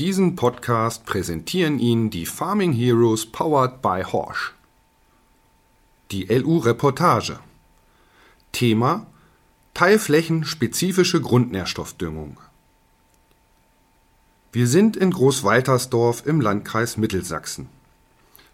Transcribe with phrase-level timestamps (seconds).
[0.00, 4.54] Diesen Podcast präsentieren Ihnen die Farming Heroes powered by Horsch.
[6.10, 7.38] Die LU Reportage.
[8.50, 9.04] Thema
[9.74, 12.38] Teilflächenspezifische Grundnährstoffdüngung.
[14.52, 17.68] Wir sind in Großwaltersdorf im Landkreis Mittelsachsen.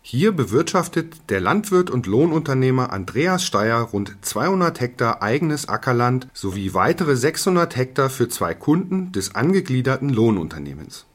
[0.03, 7.15] Hier bewirtschaftet der Landwirt und Lohnunternehmer Andreas Steyer rund 200 Hektar eigenes Ackerland sowie weitere
[7.15, 11.07] 600 Hektar für zwei Kunden des angegliederten Lohnunternehmens.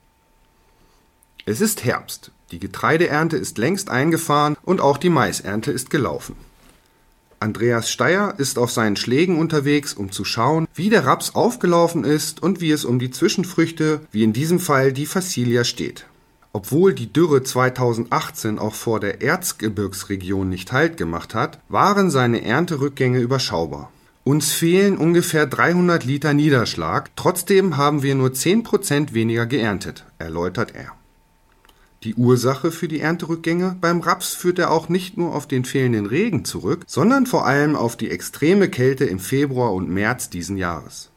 [1.45, 6.35] Es ist Herbst, die Getreideernte ist längst eingefahren und auch die Maisernte ist gelaufen.
[7.39, 12.43] Andreas Steyer ist auf seinen Schlägen unterwegs, um zu schauen, wie der Raps aufgelaufen ist
[12.43, 16.05] und wie es um die Zwischenfrüchte, wie in diesem Fall die Fassilia steht.
[16.53, 23.19] Obwohl die Dürre 2018 auch vor der Erzgebirgsregion nicht Halt gemacht hat, waren seine Ernterückgänge
[23.19, 23.91] überschaubar.
[24.23, 30.75] Uns fehlen ungefähr 300 Liter Niederschlag, trotzdem haben wir nur 10 Prozent weniger geerntet, erläutert
[30.75, 30.91] er.
[32.03, 36.07] Die Ursache für die Ernterückgänge beim Raps führt er auch nicht nur auf den fehlenden
[36.07, 41.11] Regen zurück, sondern vor allem auf die extreme Kälte im Februar und März diesen Jahres.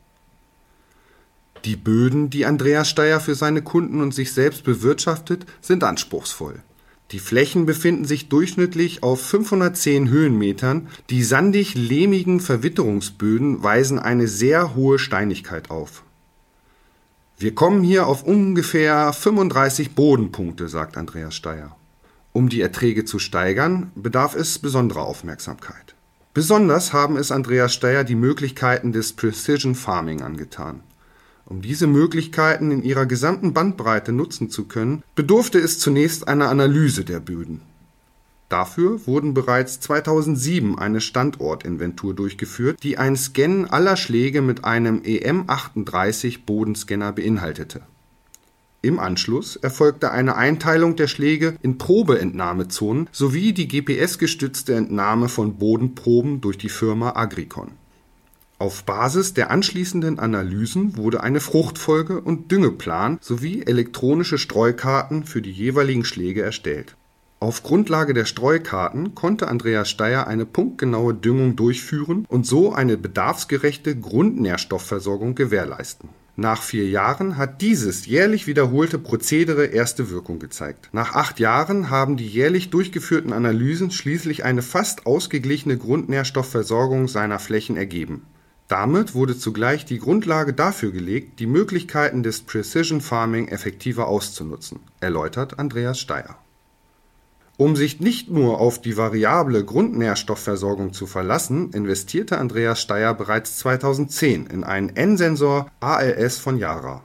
[1.65, 6.63] Die Böden, die Andreas Steyer für seine Kunden und sich selbst bewirtschaftet, sind anspruchsvoll.
[7.13, 14.99] Die Flächen befinden sich durchschnittlich auf 510 Höhenmetern, die sandig-lehmigen Verwitterungsböden weisen eine sehr hohe
[14.99, 16.03] Steinigkeit auf.
[17.45, 21.77] Wir kommen hier auf ungefähr 35 Bodenpunkte, sagt Andreas Steyer.
[22.33, 25.95] Um die Erträge zu steigern, bedarf es besonderer Aufmerksamkeit.
[26.33, 30.81] Besonders haben es Andreas Steyer die Möglichkeiten des Precision Farming angetan.
[31.45, 37.05] Um diese Möglichkeiten in ihrer gesamten Bandbreite nutzen zu können, bedurfte es zunächst einer Analyse
[37.05, 37.61] der Böden.
[38.49, 46.45] Dafür wurden bereits 2007 eine Standortinventur durchgeführt, die ein Scannen aller Schläge mit einem EM38
[46.45, 47.83] Bodenscanner beinhaltete.
[48.83, 56.43] Im Anschluss erfolgte eine Einteilung der Schläge in Probeentnahmezonen sowie die GPS-gestützte Entnahme von Bodenproben
[56.43, 57.73] durch die Firma Agricon
[58.65, 65.51] auf Basis der anschließenden Analysen wurde eine Fruchtfolge und Düngeplan sowie elektronische Streukarten für die
[65.51, 66.97] jeweiligen Schläge erstellt.
[67.45, 73.95] Auf Grundlage der Streukarten konnte Andreas Steyer eine punktgenaue Düngung durchführen und so eine bedarfsgerechte
[73.95, 76.09] Grundnährstoffversorgung gewährleisten.
[76.37, 80.89] Nach vier Jahren hat dieses jährlich wiederholte Prozedere erste Wirkung gezeigt.
[80.93, 87.77] Nach acht Jahren haben die jährlich durchgeführten Analysen schließlich eine fast ausgeglichene Grundnährstoffversorgung seiner Flächen
[87.77, 88.23] ergeben
[88.67, 95.59] damit wurde zugleich die Grundlage dafür gelegt, die Möglichkeiten des Precision Farming effektiver auszunutzen, erläutert
[95.59, 96.39] Andreas Steyer.
[97.57, 104.47] Um sich nicht nur auf die variable Grundnährstoffversorgung zu verlassen, investierte Andreas Steyer bereits 2010
[104.47, 107.03] in einen N-Sensor ALS von Yara.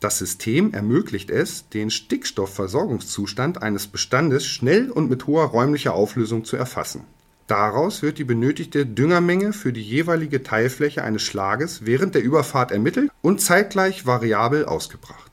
[0.00, 6.56] Das System ermöglicht es, den Stickstoffversorgungszustand eines Bestandes schnell und mit hoher räumlicher Auflösung zu
[6.56, 7.04] erfassen
[7.46, 13.10] Daraus wird die benötigte Düngermenge für die jeweilige Teilfläche eines Schlages während der Überfahrt ermittelt
[13.22, 15.25] und zeitgleich variabel ausgebracht.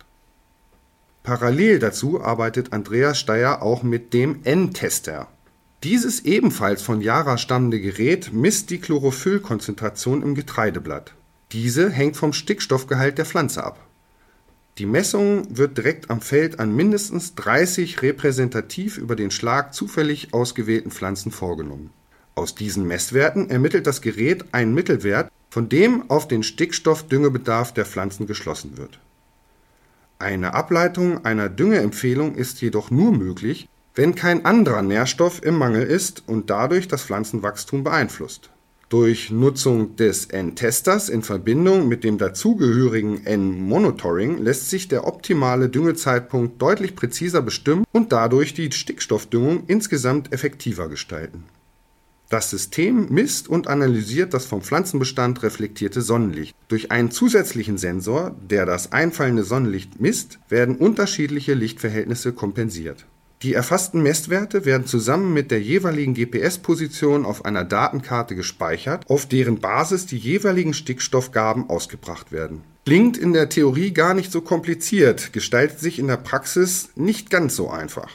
[1.24, 5.28] Parallel dazu arbeitet Andreas Steyer auch mit dem N-Tester.
[5.84, 11.14] Dieses ebenfalls von Yara stammende Gerät misst die Chlorophyllkonzentration im Getreideblatt.
[11.52, 13.80] Diese hängt vom Stickstoffgehalt der Pflanze ab.
[14.78, 20.92] Die Messung wird direkt am Feld an mindestens 30 repräsentativ über den Schlag zufällig ausgewählten
[20.92, 21.92] Pflanzen vorgenommen
[22.36, 28.26] aus diesen Messwerten ermittelt das Gerät einen Mittelwert, von dem auf den Stickstoffdüngebedarf der Pflanzen
[28.26, 29.00] geschlossen wird.
[30.24, 36.24] Eine Ableitung einer Düngeempfehlung ist jedoch nur möglich, wenn kein anderer Nährstoff im Mangel ist
[36.28, 38.50] und dadurch das Pflanzenwachstum beeinflusst.
[38.88, 46.62] Durch Nutzung des N-Testers in Verbindung mit dem dazugehörigen N-Monitoring lässt sich der optimale Düngezeitpunkt
[46.62, 51.44] deutlich präziser bestimmen und dadurch die Stickstoffdüngung insgesamt effektiver gestalten
[52.30, 56.56] das System misst und analysiert das vom Pflanzenbestand reflektierte Sonnenlicht.
[56.68, 63.06] Durch einen zusätzlichen Sensor, der das einfallende Sonnenlicht misst, werden unterschiedliche Lichtverhältnisse kompensiert.
[63.44, 69.60] Die erfassten Messwerte werden zusammen mit der jeweiligen GPS-Position auf einer Datenkarte gespeichert, auf deren
[69.60, 72.62] Basis die jeweiligen Stickstoffgaben ausgebracht werden.
[72.86, 77.56] Klingt in der Theorie gar nicht so kompliziert, gestaltet sich in der Praxis nicht ganz
[77.56, 78.10] so einfach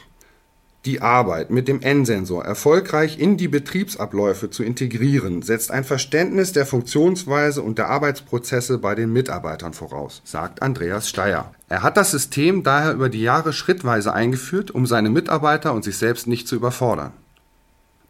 [0.84, 6.66] die Arbeit mit dem N-Sensor erfolgreich in die Betriebsabläufe zu integrieren, setzt ein Verständnis der
[6.66, 11.52] Funktionsweise und der Arbeitsprozesse bei den Mitarbeitern voraus, sagt Andreas Steyer.
[11.69, 15.96] Er hat das System daher über die Jahre schrittweise eingeführt, um seine Mitarbeiter und sich
[15.96, 17.12] selbst nicht zu überfordern.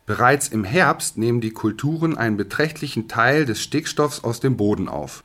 [0.06, 5.22] Bereits im Herbst nehmen die Kulturen einen beträchtlichen Teil des Stickstoffs aus dem Boden auf.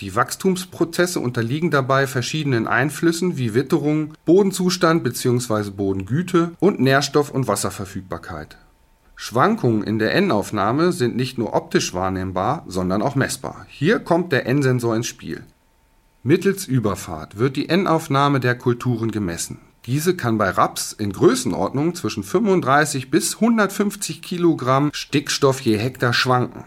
[0.00, 5.70] Die Wachstumsprozesse unterliegen dabei verschiedenen Einflüssen wie Witterung, Bodenzustand bzw.
[5.70, 8.58] Bodengüte und Nährstoff und Wasserverfügbarkeit.
[9.16, 13.66] Schwankungen in der N-Aufnahme sind nicht nur optisch wahrnehmbar, sondern auch messbar.
[13.68, 15.42] Hier kommt der N-Sensor ins Spiel.
[16.22, 19.58] Mittels Überfahrt wird die N-Aufnahme der Kulturen gemessen.
[19.86, 26.64] Diese kann bei Raps in Größenordnung zwischen 35 bis 150 Kilogramm Stickstoff je Hektar schwanken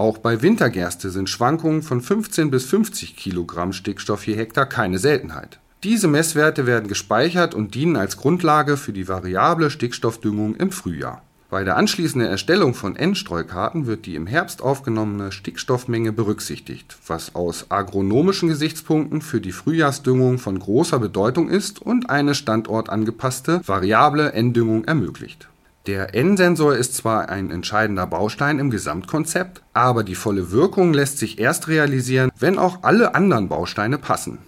[0.00, 5.60] auch bei Wintergerste sind Schwankungen von 15 bis 50 Kilogramm Stickstoff je Hektar keine Seltenheit.
[5.84, 11.22] Diese Messwerte werden gespeichert und dienen als Grundlage für die variable Stickstoffdüngung im Frühjahr.
[11.50, 17.70] Bei der anschließenden Erstellung von N-Streukarten wird die im Herbst aufgenommene Stickstoffmenge berücksichtigt, was aus
[17.70, 25.50] agronomischen Gesichtspunkten für die Frühjahrsdüngung von großer Bedeutung ist und eine standortangepasste variable N-Düngung ermöglicht
[25.90, 31.40] der N-Sensor ist zwar ein entscheidender Baustein im Gesamtkonzept, aber die volle Wirkung lässt sich
[31.40, 34.38] erst realisieren, wenn auch alle anderen Bausteine passen.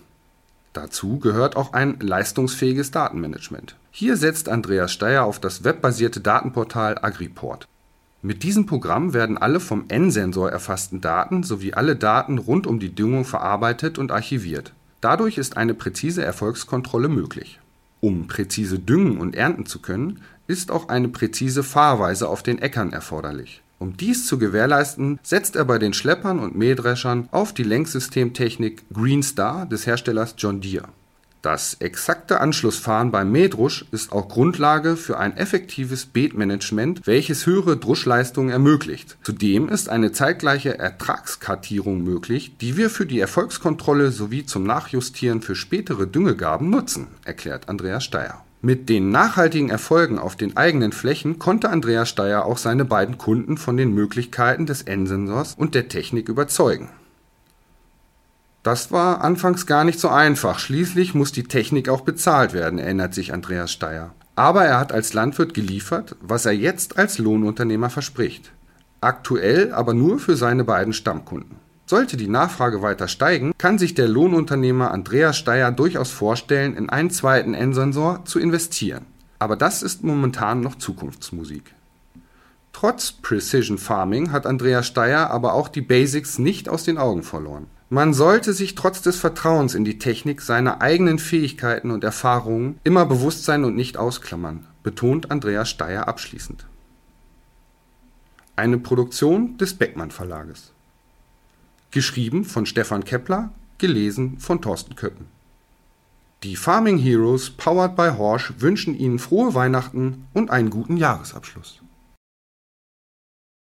[0.72, 3.74] Dazu gehört auch ein leistungsfähiges Datenmanagement.
[3.90, 7.66] Hier setzt Andreas Steyer auf das webbasierte Datenportal Agriport.
[8.22, 12.94] Mit diesem Programm werden alle vom N-Sensor erfassten Daten sowie alle Daten rund um die
[12.94, 14.74] Düngung verarbeitet und archiviert.
[15.00, 17.58] Dadurch ist eine präzise Erfolgskontrolle möglich.
[17.98, 22.92] Um präzise düngen und ernten zu können, ist auch eine präzise Fahrweise auf den Äckern
[22.92, 23.62] erforderlich.
[23.78, 29.24] Um dies zu gewährleisten, setzt er bei den Schleppern und Mähdreschern auf die Lenksystemtechnik Green
[29.24, 30.88] Star des Herstellers John Deere.
[31.42, 38.50] Das exakte Anschlussfahren beim Mähdrusch ist auch Grundlage für ein effektives Beetmanagement, welches höhere Druschleistungen
[38.52, 39.18] ermöglicht.
[39.24, 45.56] Zudem ist eine zeitgleiche Ertragskartierung möglich, die wir für die Erfolgskontrolle sowie zum Nachjustieren für
[45.56, 48.44] spätere Düngegaben nutzen, erklärt Andreas Steyer.
[48.64, 53.56] Mit den nachhaltigen Erfolgen auf den eigenen Flächen konnte Andreas Steyer auch seine beiden Kunden
[53.56, 56.88] von den Möglichkeiten des N-Sensors und der Technik überzeugen.
[58.62, 60.60] Das war anfangs gar nicht so einfach.
[60.60, 64.14] Schließlich muss die Technik auch bezahlt werden, erinnert sich Andreas Steyer.
[64.36, 68.52] Aber er hat als Landwirt geliefert, was er jetzt als Lohnunternehmer verspricht.
[69.00, 71.56] Aktuell aber nur für seine beiden Stammkunden.
[71.92, 77.10] Sollte die Nachfrage weiter steigen, kann sich der Lohnunternehmer Andreas Steyer durchaus vorstellen, in einen
[77.10, 79.04] zweiten N-Sensor zu investieren.
[79.38, 81.74] Aber das ist momentan noch Zukunftsmusik.
[82.72, 87.66] Trotz Precision Farming hat Andreas Steyer aber auch die Basics nicht aus den Augen verloren.
[87.90, 93.04] Man sollte sich trotz des Vertrauens in die Technik seiner eigenen Fähigkeiten und Erfahrungen immer
[93.04, 96.64] bewusst sein und nicht ausklammern, betont Andreas Steyer abschließend.
[98.56, 100.72] Eine Produktion des Beckmann Verlages.
[101.92, 105.26] Geschrieben von Stefan Kepler, gelesen von Thorsten Köppen.
[106.42, 111.81] Die Farming Heroes powered by Horsch wünschen Ihnen frohe Weihnachten und einen guten Jahresabschluss.